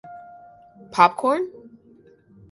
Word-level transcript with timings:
Popcorn? 0.91 1.41